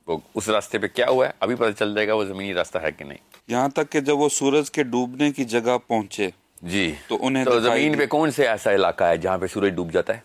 وہ 0.08 0.18
اس 0.36 0.50
راستے 0.50 0.78
پہ 0.78 0.88
کیا 0.88 1.06
ہوا 1.10 1.28
ہے؟ 1.28 1.32
ابھی 1.40 1.56
پتہ 1.56 1.72
چل 1.80 1.96
جائے 1.96 2.08
گا 2.08 2.14
وہ 2.14 2.24
زمینی 2.24 2.54
راستہ 2.54 2.78
ہے 2.78 2.92
کہ 2.92 3.06
نہیں۔ 3.06 3.18
یہاں 3.48 3.70
تک 3.70 3.90
کہ 3.90 4.00
جب 4.00 4.18
وہ 4.18 4.30
سورج 4.30 4.72
کے 4.72 4.84
ڈوبنے 4.84 5.32
کی 5.32 5.44
جگہ 5.46 5.78
پہنچے 5.88 6.30
جی۔ 6.62 6.96
تو 7.08 7.18
انہیں 7.22 7.46
تو 7.46 7.60
زمین 7.60 7.98
پہ 7.98 8.06
کون 8.06 8.32
سے 8.32 8.48
ایسا 8.48 8.76
علاقہ 8.76 9.04
ہے 9.04 9.18
جہاں 9.18 9.38
پہ 9.38 9.48
سورج 9.48 9.74
ڈوب 9.74 9.92
جاتا 9.92 10.16
ہے؟ 10.16 10.20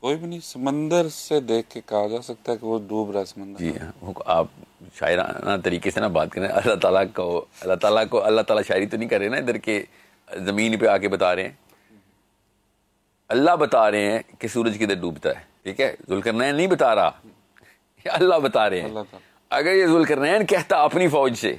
کوئی 0.00 0.16
بھی 0.16 0.26
نہیں 0.26 0.40
سمندر 0.42 1.08
سے 1.08 1.40
دیکھ 1.40 1.70
کے 1.70 1.80
کہا 1.86 2.06
جا 2.06 2.22
سکتا 2.22 2.52
ہے 2.52 2.56
کہ 2.56 2.66
وہ 2.66 2.78
ڈوب 2.88 3.10
رہا 3.10 3.20
ہے 3.20 3.24
سمندر۔ 3.24 3.58
جی 3.58 3.72
ہاں 3.82 4.12
آپ 4.26 4.46
شاعرانہ 4.94 5.56
طریقے 5.64 5.90
سے 5.90 6.00
نا 6.00 6.06
بات 6.06 6.30
کریں 6.30 6.48
اللہ 6.48 6.74
تعالیٰ 6.74 7.04
کو 7.14 7.44
اللہ 7.60 7.74
تعالیٰ 7.74 8.04
کو 8.10 8.24
اللہ 8.24 8.40
تعالیٰ 8.40 8.64
شاعری 8.68 8.86
تو 8.86 8.96
نہیں 8.96 9.08
کر 9.08 9.18
رہے 9.18 9.28
نا 9.28 9.36
ادھر 9.36 9.56
کے 9.56 9.84
زمین 10.36 10.78
پہ 10.78 10.86
آ 10.86 10.96
کے 10.96 11.08
بتا 11.08 11.34
رہے 11.36 11.42
ہیں۔ 11.42 11.52
اللہ 13.28 13.56
بتا 13.56 13.90
رہے 13.90 14.10
ہیں 14.10 14.18
کہ 14.38 14.48
سورج 14.48 14.76
کدھر 14.78 14.94
ڈوبتا 14.94 15.28
ہے 15.28 15.44
ٹھیک 15.62 15.80
ہے؟ 15.80 15.94
ذوالقرنین 16.08 16.54
نہیں 16.54 16.66
بتا 16.66 16.94
رہا۔ 16.94 17.10
اللہ 18.04 18.34
بتا 18.34 18.70
رہے 18.70 18.80
ہیں۔ 18.80 19.02
اگر 19.50 19.72
یہ 19.74 19.86
ذوالقرنین 19.86 20.46
کہتا 20.46 20.82
اپنی 20.82 21.08
فوج 21.08 21.34
سے 21.34 21.56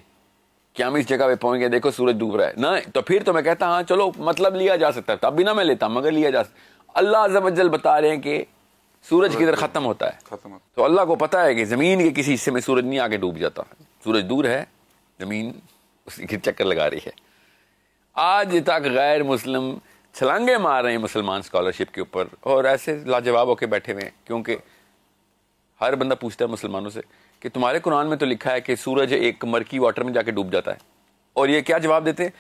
کہ 0.73 0.83
ہم 0.83 0.93
اس 0.93 1.09
جگہ 1.09 1.25
پہ 1.27 1.35
پہنچ 1.35 1.59
گئے 1.59 1.67
دیکھو 1.67 1.91
سورج 1.91 2.15
ڈوب 2.15 2.35
رہا 2.35 2.47
ہے۔ 2.47 2.53
نہ 2.57 2.67
تو 2.93 3.01
پھر 3.01 3.23
تو 3.23 3.33
میں 3.33 3.41
کہتا 3.41 3.65
ہاں 3.65 3.83
چلو 3.83 4.11
مطلب 4.17 4.55
لیا 4.55 4.75
جا 4.75 4.91
سکتا 4.91 5.13
ہے 5.13 5.17
تب 5.17 5.35
بھی 5.35 5.43
نہ 5.43 5.53
میں 5.53 5.63
لیتا 5.63 5.87
مگر 5.87 6.11
لیا 6.11 6.29
جا 6.29 6.43
سکتا۔ 6.43 6.76
اللہ 6.97 7.17
عز 7.17 7.35
و 7.35 7.49
جل 7.49 7.69
بتا 7.69 8.01
رہے 8.01 8.09
ہیں 8.09 8.21
کہ 8.21 8.43
سورج 9.09 9.33
کدھر 9.35 9.55
ختم 9.55 9.85
ہوتا 9.85 10.05
ہے۔ 10.05 10.11
ختم 10.23 10.57
تو 10.75 10.83
اللہ 10.83 11.01
کو 11.01 11.15
پتا 11.15 11.45
ہے 11.45 11.55
کہ 11.55 11.65
زمین 11.65 11.99
کے 11.99 12.21
کسی 12.21 12.33
حصے 12.33 12.51
میں 12.51 12.61
سورج 12.61 12.85
نہیں 12.85 12.99
آگے 12.99 13.17
ڈوب 13.17 13.37
جاتا۔ 13.37 13.63
سورج 14.03 14.25
دور 14.29 14.45
ہے 14.45 14.63
زمین 15.19 15.51
اسی 16.05 16.27
کے 16.27 16.37
چکر 16.39 16.65
لگا 16.65 16.89
رہی 16.89 16.97
ہے۔ 16.97 17.11
آج 18.13 18.57
تک 18.65 18.85
غیر 18.85 19.23
مسلم 19.23 19.77
چھلانگے 20.13 20.57
مار 20.57 20.83
رہے 20.83 20.91
ہیں 20.91 20.97
مسلمان 20.97 21.39
اسکالرشپ 21.39 21.93
کے 21.93 22.01
اوپر 22.01 22.25
اور 22.39 22.63
ایسے 22.63 22.95
لاجواب 23.05 23.47
ہو 23.47 23.55
کے 23.55 23.65
بیٹھے 23.65 23.93
ہوئے 23.93 24.03
ہیں۔ 24.03 24.27
کیونکہ 24.27 24.57
ہر 25.81 25.95
بندہ 25.95 26.13
پوچھتا 26.13 26.45
ہے 26.45 26.49
مسلمانوں 26.49 26.89
سے 26.89 27.01
کہ 27.39 27.49
تمہارے 27.49 27.79
قرآن 27.79 28.09
میں 28.09 28.17
تو 28.17 28.25
لکھا 28.25 28.51
ہے 28.51 28.61
کہ 28.61 28.75
سورج 28.75 29.13
ایک 29.13 29.45
مرکی 29.45 29.79
واٹر 29.79 30.03
میں 30.03 30.13
جا 30.13 30.21
کے 30.21 30.31
ڈوب 30.31 30.51
جاتا 30.51 30.71
ہے۔ 30.71 30.77
اور 31.33 31.47
یہ 31.47 31.61
کیا 31.61 31.77
جواب 31.77 32.05
دیتے 32.05 32.23
ہیں؟ 32.23 32.31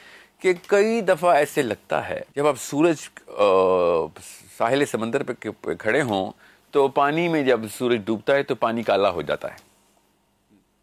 کہ 0.41 0.53
کئی 0.67 1.01
دفعہ 1.01 1.35
ایسے 1.35 1.61
لگتا 1.61 2.09
ہے 2.09 2.21
جب 2.35 2.47
آپ 2.47 2.55
سورج 2.59 2.95
آ، 3.27 3.41
ساحل 4.57 4.85
سمندر 4.85 5.23
پہ 5.23 5.73
کھڑے 5.79 6.01
ہوں 6.01 6.31
تو 6.71 6.87
پانی 6.87 7.27
میں 7.27 7.43
جب 7.43 7.59
سورج 7.77 8.01
ڈوبتا 8.05 8.35
ہے 8.35 8.43
تو 8.43 8.55
پانی 8.55 8.83
کالا 8.83 9.09
ہو 9.09 9.21
جاتا 9.21 9.51
ہے۔ 9.51 9.55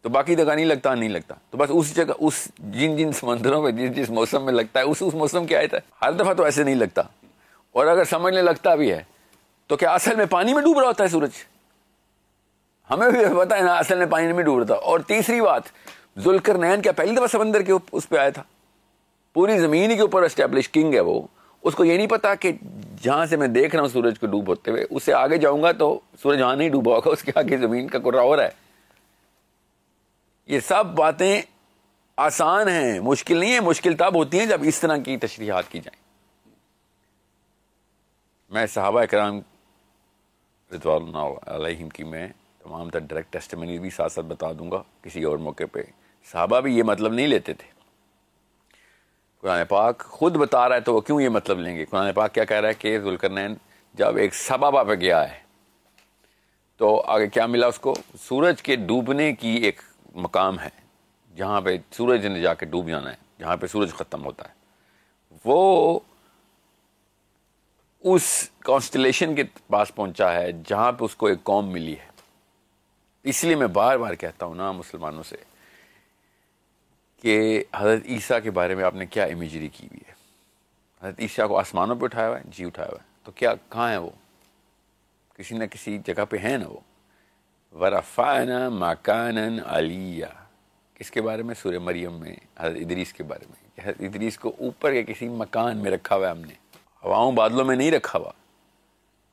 تو 0.01 0.09
باقی 0.09 0.35
جگہ 0.35 0.53
نہیں 0.53 0.65
لگتا 0.65 0.95
نہیں 0.95 1.09
لگتا۔ 1.09 1.35
تو 1.49 1.57
بس 1.57 1.69
اس 1.73 1.95
جگہ، 1.95 2.13
اس 2.19 2.47
جن 2.59 2.97
جن 2.97 3.11
سمندروں 3.11 3.63
میں 3.63 3.71
جس 3.71 3.95
جس 3.95 4.09
موسم 4.09 4.45
میں 4.45 4.53
لگتا 4.53 4.79
ہے، 4.79 4.85
اس 4.85 4.97
اس 5.01 5.13
موسم 5.13 5.45
کیا 5.45 5.59
آتا 5.59 5.77
ہے۔ 5.77 6.05
ہر 6.05 6.11
دفعہ 6.11 6.33
تو 6.33 6.43
ایسے 6.43 6.63
نہیں 6.63 6.75
لگتا۔ 6.75 7.01
اور 7.71 7.87
اگر 7.87 8.03
سمجھنے 8.03 8.41
لگتا 8.41 8.75
بھی 8.75 8.91
ہے، 8.91 9.03
تو 9.67 9.77
کیا 9.77 9.93
اصل 9.93 10.15
میں 10.15 10.25
پانی 10.25 10.53
میں 10.53 10.61
ڈوب 10.61 10.79
رہا 10.79 10.87
ہوتا 10.87 11.03
ہے 11.03 11.09
سورج؟ 11.09 11.29
ہمیں 12.89 13.09
بھی 13.09 13.19
پتا 13.39 13.57
ہے 13.57 13.61
نا، 13.61 13.75
اصل 13.75 13.97
میں 13.97 14.05
پانی 14.05 14.33
میں 14.33 14.43
ڈوب 14.43 14.57
رہا 14.57 14.65
تھا 14.65 14.75
اور 14.75 14.99
تیسری 14.99 15.41
بات 15.41 15.61
ذوالکر 16.17 16.57
نین 16.57 16.81
کیا 16.81 16.91
پہلی 16.91 17.15
دفعہ 17.15 17.27
سمندر 17.27 17.61
کے 17.61 17.73
اس 17.91 18.09
پہ 18.09 18.17
آیا 18.17 18.29
تھا؟ 18.29 18.43
پوری 19.33 19.59
زمین 19.59 19.95
کے 19.95 20.01
اوپر 20.01 20.23
اسٹیبلش 20.23 20.69
کنگ 20.69 20.93
ہے 20.93 20.99
وہ۔ 20.99 21.21
اس 21.63 21.75
کو 21.75 21.85
یہ 21.85 21.97
نہیں 21.97 22.07
پتا 22.07 22.35
کہ 22.35 22.51
جہاں 23.01 23.25
سے 23.25 23.37
میں 23.37 23.47
دیکھ 23.47 23.75
رہا 23.75 23.81
ہوں 23.81 23.89
سورج 23.89 24.19
کو 24.19 24.27
ڈوب 24.27 24.47
ہوتے 24.47 24.71
ہوئے 24.71 24.85
اس 24.89 25.03
سے 25.03 25.13
آگے 25.13 25.37
جاؤں 25.37 25.63
گا 25.63 25.71
تو 25.71 25.99
سورج 26.21 26.41
وہاں 26.41 26.55
نہیں 26.55 26.69
ڈوبا 26.69 26.95
ہوگا، 26.95 27.09
اس 27.09 27.23
کے 27.23 27.31
آگے 27.35 27.57
زمین 27.57 27.87
کا 27.87 27.99
کرا 27.99 28.21
اور 28.21 28.37
ہے۔ 28.37 28.49
یہ 30.47 30.59
سب 30.59 30.85
باتیں 30.85 31.41
آسان 32.17 32.67
ہیں، 32.67 32.99
مشکل 32.99 33.37
نہیں 33.37 33.53
ہے، 33.53 33.59
مشکل 33.59 33.93
تب 33.93 34.15
ہوتی 34.15 34.39
ہیں 34.39 34.45
جب 34.45 34.61
اس 34.63 34.79
طرح 34.79 34.97
کی 34.97 35.17
تشریحات 35.17 35.71
کی 35.71 35.79
جائیں۔ 35.79 36.05
میں 38.49 38.65
صحابہ 38.65 39.05
کرام 39.05 39.39
رضوان 40.71 41.15
علیہم 41.47 41.89
کی 41.89 42.03
میں 42.03 42.27
تمام 42.63 42.89
تر 42.89 42.99
ڈائریکٹ 42.99 43.33
ٹیسٹمنی 43.33 43.79
بھی 43.79 43.89
ساتھ 43.89 44.13
ساتھ 44.13 44.25
بتا 44.25 44.51
دوں 44.51 44.71
گا 44.71 44.83
کسی 45.01 45.23
اور 45.23 45.37
موقع 45.37 45.63
پہ۔ 45.71 45.81
صحابہ 46.31 46.59
بھی 46.59 46.77
یہ 46.77 46.83
مطلب 46.83 47.13
نہیں 47.13 47.27
لیتے 47.27 47.53
تھے۔ 47.53 47.74
قرآن 49.45 49.65
پاک 49.69 50.03
خود 50.09 50.35
بتا 50.35 50.67
رہا 50.69 50.75
ہے 50.75 50.81
تو 50.81 50.93
وہ 50.93 51.01
کیوں 51.01 51.19
یہ 51.21 51.29
مطلب 51.29 51.59
لیں 51.59 51.75
گے؟ 51.75 51.83
قرآن 51.85 52.11
پاک 52.13 52.33
کیا 52.33 52.43
کہہ 52.45 52.57
رہا 52.57 52.69
ہے 52.69 52.73
کہ 52.73 52.97
ذوالقرنین 52.99 53.53
جب 53.95 54.15
ایک 54.17 54.33
سبابہ 54.35 54.83
پہ 54.83 54.93
گیا 54.95 55.21
ہے، 55.31 55.37
تو 56.79 57.01
آگے 57.01 57.27
کیا 57.27 57.45
ملا 57.45 57.67
اس 57.67 57.79
کو؟ 57.79 57.93
سورج 58.21 58.61
کے 58.61 58.75
ڈوبنے 58.75 59.31
کی 59.33 59.49
ایک 59.65 59.81
مقام 60.15 60.59
ہے، 60.59 60.69
جہاں 61.35 61.61
پہ 61.61 61.75
سورج 61.91 62.25
نے 62.25 62.41
جا 62.41 62.53
کے 62.53 62.65
ڈوب 62.65 62.89
جانا 62.89 63.11
ہے، 63.11 63.15
جہاں 63.39 63.57
پہ 63.57 63.67
سورج 63.67 63.93
ختم 63.93 64.25
ہوتا 64.25 64.47
ہے۔ 64.49 64.53
وہ 65.45 65.99
اس 68.03 68.49
کانسٹلیشن 68.59 69.35
کے 69.35 69.43
پاس 69.67 69.95
پہنچا 69.95 70.33
ہے 70.33 70.51
جہاں 70.67 70.91
پہ 70.91 71.05
اس 71.05 71.15
کو 71.15 71.25
ایک 71.25 71.43
قوم 71.43 71.71
ملی 71.71 71.93
ہے۔ 71.93 72.07
اس 73.23 73.43
لیے 73.43 73.55
میں 73.55 73.67
بار 73.67 73.97
بار 73.97 74.13
کہتا 74.13 74.45
ہوں 74.45 74.55
نا 74.55 74.71
مسلمانوں 74.71 75.23
سے 75.23 75.35
کہ 77.25 77.63
حضرت 77.75 78.01
عیسیٰ 78.05 78.37
کے 78.43 78.51
بارے 78.51 78.75
میں 78.75 78.83
آپ 78.83 78.95
نے 78.95 79.05
کیا 79.05 79.23
امیجری 79.23 79.67
کی 79.67 79.87
ہوئی 79.87 79.99
ہے؟ 80.07 80.13
حضرت 81.01 81.19
عیسیٰ 81.19 81.47
کو 81.47 81.59
آسمانوں 81.59 81.95
پہ 81.95 82.03
اٹھایا 82.03 82.29
ہوا 82.29 82.37
ہے 82.37 82.43
جی 82.45 82.65
اٹھایا 82.65 82.89
ہوا 82.89 82.97
ہے۔ 83.01 83.07
تو 83.23 83.31
کیا، 83.31 83.53
کہاں 83.69 83.91
ہے 83.91 83.97
وہ؟ 83.97 84.09
کسی 85.37 85.57
نہ 85.57 85.63
کسی 85.63 85.97
جگہ 85.97 86.25
پہ 86.29 86.37
ہے 86.43 86.57
نا 86.57 86.67
وہ؟ 86.67 86.77
ورفعنا 87.75 88.69
مکانا 88.69 89.41
علیہ 89.65 90.25
کس 90.93 91.11
کے 91.11 91.21
بارے 91.21 91.43
میں؟ 91.43 91.55
سورہ 91.55 91.79
مریم 91.79 92.13
میں، 92.13 92.35
حضرت 92.59 92.77
ادریس 92.81 93.13
کے 93.13 93.23
بارے 93.23 93.45
میں۔ 93.49 93.83
حضرت 93.83 93.95
ادریس 93.99 94.37
کو 94.37 94.55
اوپر 94.59 94.91
کے 94.91 95.03
کسی 95.03 95.29
مکان 95.29 95.77
میں 95.77 95.91
رکھا 95.91 96.15
ہوا 96.15 96.25
ہے 96.25 96.31
ہم 96.31 96.41
نے۔ 96.41 96.53
ہواؤں 97.03 97.31
بادلوں 97.31 97.65
میں 97.65 97.75
نہیں 97.75 97.91
رکھا 97.91 98.19
ہوا۔ 98.19 98.31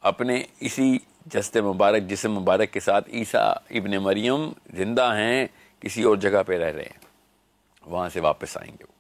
اپنے 0.00 0.42
اسی 0.60 0.98
جسد 1.26 1.56
مبارک، 1.56 2.02
جسم 2.02 2.32
مبارک 2.32 2.70
کے 2.70 2.80
ساتھ 2.80 3.10
عیسیٰ 3.10 3.54
ابن 3.70 3.90
مریم 3.90 4.50
زندہ 4.74 5.14
ہیں، 5.16 5.46
کسی 5.80 6.02
اور 6.02 6.16
جگہ 6.16 6.42
پہ 6.46 6.58
رہ 6.58 6.72
رہے 6.72 6.82
ہیں۔ 6.82 7.01
وہاں 7.86 8.08
سے 8.08 8.20
واپس 8.20 8.56
آئیں 8.56 8.72
گے 8.72 8.84
وہ۔ 8.84 8.92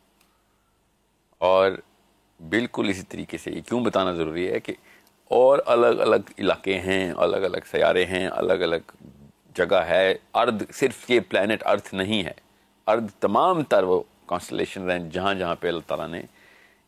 اور 1.38 1.72
بالکل 2.48 2.88
اسی 2.88 3.02
طریقے 3.02 3.38
سے 3.38 3.50
یہ 3.50 3.60
کیوں 3.60 3.84
بتانا 3.84 4.12
ضروری 4.12 4.52
ہے 4.52 4.60
کہ 4.60 4.74
اور 5.24 5.58
الگ 5.66 5.86
الگ 5.86 6.16
علاقے 6.38 6.78
ہیں، 6.78 7.12
الگ 7.12 7.36
الگ 7.36 7.56
سیارے 7.70 8.04
ہیں، 8.04 8.26
الگ 8.26 8.52
الگ 8.52 9.06
جگہ 9.54 9.76
ہے۔ 9.76 10.14
ارد 10.34 10.62
صرف 10.74 11.10
یہ 11.10 11.20
پلانٹ 11.28 11.66
ارتھ 11.66 11.94
نہیں 11.94 12.24
ہے۔ 12.24 12.32
ارد 12.86 13.06
تمام 13.20 13.62
تر 13.62 13.82
وہ 13.82 14.02
کانسٹلیشن 14.26 14.90
ہیں 14.90 14.98
جہاں 14.98 15.34
جہاں 15.34 15.56
پہ 15.60 15.68
اللہ 15.68 15.80
تعالیٰ 15.86 16.08
نے 16.08 16.22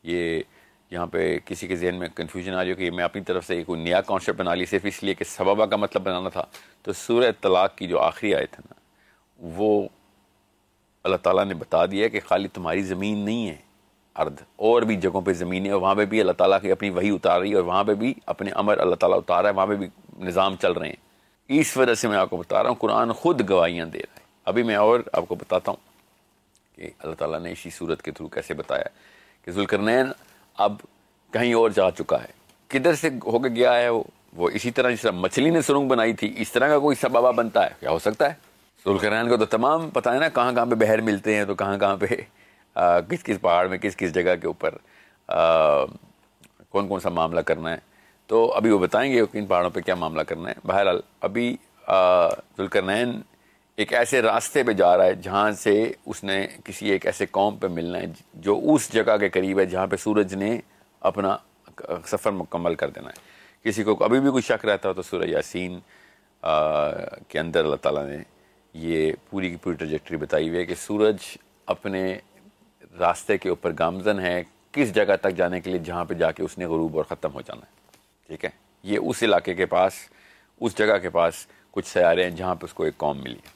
یہ 0.02 0.40
یہاں 0.90 1.06
پہ 1.06 1.38
کسی 1.44 1.68
کے 1.68 1.76
ذہن 1.76 1.94
میں 1.94 2.08
کنفیوژن 2.14 2.54
آ 2.54 2.62
جائے 2.62 2.74
کہ 2.74 2.90
میں 2.90 3.04
اپنی 3.04 3.22
طرف 3.22 3.46
سے 3.46 3.64
کوئی 3.64 3.82
نیا 3.82 4.00
کانسیپٹ 4.00 4.38
بنا 4.38 4.54
لی 4.54 4.64
صرف 4.64 4.80
اس 4.84 5.02
لیے 5.02 5.14
کہ 5.14 5.24
سببہ 5.24 5.66
کا 5.66 5.76
مطلب 5.76 6.02
بنانا 6.02 6.28
تھا۔ 6.28 6.44
تو 6.82 6.92
سورہ 6.92 7.30
طلاق 7.40 7.76
کی 7.76 7.86
جو 7.86 8.00
آخری 8.00 8.34
آیت 8.34 8.52
ہے 8.52 8.58
نا، 8.58 8.74
وہ 9.38 9.88
اللہ 11.04 11.16
تعالیٰ 11.16 11.44
نے 11.44 11.54
بتا 11.54 11.87
دیا 11.87 12.08
کہ 12.08 12.20
خالی 12.26 12.49
تمہاری 12.49 12.82
زمین 12.82 13.18
نہیں 13.18 13.49
ہے 13.49 13.56
ارد، 14.16 14.40
اور 14.56 14.82
بھی 14.82 14.96
جگہوں 14.96 15.20
پہ 15.20 15.32
زمینیں، 15.32 15.70
اور 15.70 15.80
وہاں 15.80 15.94
پہ 15.94 16.04
بھی 16.04 16.20
اللہ 16.20 16.32
تعالیٰ 16.32 16.61
کی 16.61 16.70
اپنی 16.70 16.90
وہی 16.90 17.11
اتار 17.11 17.40
رہی 17.40 17.50
ہے، 17.50 17.54
اور 17.54 17.64
وہاں 17.64 17.84
پہ 17.84 17.94
بھی 17.94 18.14
اپنے 18.26 18.50
امر 18.50 18.78
اللہ 18.78 18.94
تعالیٰ 18.94 19.18
اتار 19.18 19.42
رہا 19.42 19.50
ہے، 19.50 19.54
وہاں 19.54 19.66
پہ 19.66 19.75
بھی 19.75 19.87
نظام 20.18 20.56
چل 20.56 20.73
رہے 20.73 20.88
ہیں۔ 20.88 21.02
اس 21.49 21.76
وجہ 21.76 21.94
سے 21.94 22.08
میں 22.08 22.16
آپ 22.16 22.30
کو 22.30 22.37
بتا 22.37 22.62
رہا 22.62 22.70
ہوں، 22.70 22.76
قرآن 22.76 23.12
خود 23.12 23.50
گواہیاں 23.50 23.87
دے 23.87 23.99
رہا 23.99 24.14
ہے۔ 24.16 24.23
ابھی 24.44 24.62
میں 24.62 24.76
اور 24.76 25.00
آپ 25.12 25.28
کو 25.28 25.34
بتاتا 25.34 25.70
ہوں 25.70 25.80
کہ 26.76 26.90
اللہ 26.99 27.14
تعالیٰ 27.14 27.40
نے 27.40 27.52
اسی 27.52 27.70
صورت 27.70 28.02
کے 28.02 28.11
تھرو 28.11 28.28
کیسے 28.28 28.54
بتایا 28.54 28.84
کہ 29.44 29.52
ذوالقرنین 29.52 30.06
اب 30.54 30.73
کہیں 31.32 31.54
اور 31.54 31.70
جا 31.70 31.90
چکا 31.90 32.23
ہے۔ 32.23 32.32
کدھر 32.68 32.94
سے 32.94 33.08
ہو 33.08 33.38
کے 33.38 33.49
گیا 33.49 33.75
ہے 33.75 33.88
وہ؟ 33.88 34.02
وہ 34.37 34.50
اسی 34.50 34.70
طرح 34.70 34.90
جس 34.90 35.00
طرح 35.00 35.11
مچھلی 35.11 35.50
نے 35.50 35.62
سرنگ 35.62 35.88
بنائی 35.88 36.12
تھی، 36.12 36.34
اس 36.37 36.52
طرح 36.52 36.68
کا 36.68 36.78
کوئی 36.78 36.96
سبابہ 36.96 37.32
بنتا 37.32 37.64
ہے؟ 37.64 37.70
کیا 37.80 37.90
ہو 37.90 37.99
سکتا 37.99 38.28
ہے؟ 38.28 38.34
ذوالقرنین 38.84 39.28
کو 39.28 39.36
تو 39.36 39.44
تمام 39.44 39.90
پتہ 39.90 40.08
ہے 40.10 40.18
نا 40.18 40.28
کہاں 40.28 40.52
کہاں 40.52 40.66
پہ 40.66 40.74
بہر 40.74 41.00
ملتے 41.00 41.34
ہیں 41.34 41.44
تو 41.44 41.54
کہاں 41.54 41.78
کہاں 41.78 41.96
پہ 41.96 42.06
آ, 42.74 43.00
کس 43.00 43.24
کس 43.24 43.40
پہاڑ 43.40 43.68
میں 43.68 43.78
کس 43.78 43.96
کس 43.96 44.14
جگہ 44.14 44.34
کے 44.40 44.46
اوپر 44.46 44.74
آ, 45.28 45.84
کون 46.68 46.88
کون 46.88 47.00
سا 47.00 47.08
معاملہ 47.08 47.40
کرنا 47.40 47.70
ہے۔ 47.70 47.76
تو 48.26 48.52
ابھی 48.52 48.70
وہ 48.70 48.78
بتائیں 48.78 49.12
گے 49.12 49.24
کہ 49.32 49.38
ان 49.38 49.46
پہاڑوں 49.46 49.70
پہ 49.70 49.80
کیا 49.80 49.94
معاملہ 49.94 50.22
کرنا 50.22 50.48
ہے۔ 50.48 50.54
بہرحال 50.66 51.00
ابھی 51.20 51.56
ذوالقرنین 51.88 53.20
ایک 53.76 53.92
ایسے 53.94 54.22
راستے 54.22 54.62
پہ 54.62 54.72
جا 54.72 54.96
رہا 54.96 55.04
ہے 55.04 55.14
جہاں 55.14 55.50
سے 55.52 55.92
اس 56.06 56.24
نے 56.24 56.46
کسی 56.64 56.90
ایک 56.90 57.06
ایسے 57.06 57.26
قوم 57.26 57.56
پہ 57.56 57.66
ملنا 57.66 57.98
ہے 57.98 58.06
جو 58.34 58.60
اس 58.62 58.92
جگہ 58.92 59.16
کے 59.16 59.28
قریب 59.28 59.58
ہے 59.58 59.66
جہاں 59.66 59.86
پہ 59.86 59.96
سورج 59.96 60.34
نے 60.34 60.60
اپنا 61.00 61.36
سفر 62.06 62.30
مکمل 62.30 62.74
کر 62.74 62.90
دینا 62.90 63.08
ہے۔ 63.08 63.22
کسی 63.62 63.82
کو 63.82 64.04
ابھی 64.04 64.20
بھی 64.20 64.30
کوئی 64.30 64.42
شک 64.42 64.64
رہتا 64.64 64.88
ہو 64.88 64.94
تو 64.94 65.02
سورہ 65.02 65.24
یاسین 65.24 65.78
کے 67.28 67.38
اندر 67.38 67.64
اللہ 67.64 67.76
تعالیٰ 67.76 68.06
نے 68.06 68.18
یہ 68.75 69.12
پوری 69.31 69.50
کی 69.50 69.57
پوری 69.57 69.76
ٹریجیکٹری 69.76 70.16
بتائی 70.16 70.49
ہوئی 70.49 70.61
ہے 70.61 70.64
کہ 70.64 70.75
سورج 70.75 71.16
اپنے 71.66 72.19
راستے 72.99 73.38
کے 73.38 73.49
اوپر 73.49 73.73
گامزن 73.78 74.21
ہے، 74.21 74.43
کس 74.73 74.95
جگہ 74.95 75.16
تک 75.21 75.37
جانے 75.37 75.61
کے 75.61 75.71
لیے، 75.71 75.78
جہاں 75.78 76.04
پہ 76.04 76.14
جا 76.14 76.31
کے 76.33 76.43
اس 76.43 76.59
نے 76.59 76.66
غروب 76.66 76.97
اور 76.97 77.04
ختم 77.04 77.35
ہو 77.35 77.40
جانا 77.40 77.61
ہے، 77.61 77.97
ٹھیک 78.26 78.45
ہے؟ 78.45 78.50
یہ 78.85 78.99
اس 79.02 79.23
علاقے 79.23 79.54
کے 79.54 79.66
پاس، 79.66 79.95
اس 80.61 80.78
جگہ 80.78 80.99
کے 80.99 81.11
پاس 81.11 81.47
کچھ 81.71 81.87
سیارے 81.88 82.25
ہیں 82.25 82.31
جہاں 82.31 82.54
پہ 82.54 82.64
اس 82.64 82.75
کو 82.75 82.85
ایک 82.85 82.99
قوم 82.99 83.23
ملی 83.23 83.35
ہے۔ 83.35 83.53